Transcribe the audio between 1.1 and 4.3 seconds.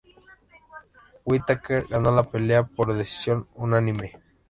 Whittaker ganó la pelea por decisión unánime.